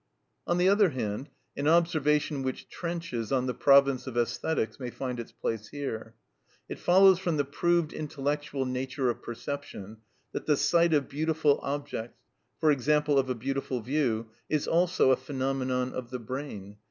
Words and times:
On 0.47 0.57
the 0.57 0.67
other 0.67 0.89
hand, 0.89 1.29
an 1.55 1.67
observation 1.67 2.41
which 2.41 2.67
trenches 2.69 3.31
on 3.31 3.45
the 3.45 3.53
province 3.53 4.07
of 4.07 4.15
æsthetics 4.15 4.79
may 4.79 4.89
find 4.89 5.19
its 5.19 5.31
place 5.31 5.67
here. 5.67 6.15
It 6.67 6.79
follows 6.79 7.19
from 7.19 7.37
the 7.37 7.45
proved 7.45 7.93
intellectual 7.93 8.65
nature 8.65 9.11
of 9.11 9.21
perception 9.21 9.97
that 10.31 10.47
the 10.47 10.57
sight 10.57 10.95
of 10.95 11.07
beautiful 11.07 11.59
objects—for 11.61 12.71
example, 12.71 13.19
of 13.19 13.29
a 13.29 13.35
beautiful 13.35 13.79
view—is 13.79 14.67
also 14.67 15.11
a 15.11 15.15
phenomenon 15.15 15.93
of 15.93 16.09
the 16.09 16.17
brain. 16.17 16.77